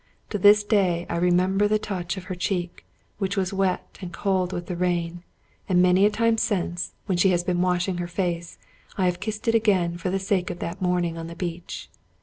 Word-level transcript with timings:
To 0.31 0.39
this 0.39 0.63
day 0.63 1.05
I 1.11 1.17
remember 1.17 1.67
the 1.67 1.77
touch 1.77 2.17
of 2.17 2.23
her 2.23 2.33
cheek, 2.33 2.83
which 3.19 3.37
was 3.37 3.53
wet 3.53 3.99
and 4.01 4.11
cold 4.11 4.51
with 4.51 4.65
the 4.65 4.75
rain; 4.75 5.21
and 5.69 5.79
many 5.79 6.07
a 6.07 6.09
time 6.09 6.39
since, 6.39 6.93
when 7.05 7.19
she 7.19 7.29
has 7.29 7.43
been 7.43 7.61
washing 7.61 7.97
her 7.99 8.07
face, 8.07 8.57
I 8.97 9.05
have 9.05 9.19
kissed 9.19 9.47
it 9.47 9.53
again 9.53 9.97
for 9.99 10.09
the 10.09 10.17
sake 10.17 10.49
of 10.49 10.57
that 10.57 10.81
morning 10.81 11.19
on 11.19 11.27
the 11.27 11.35
beach. 11.35 11.87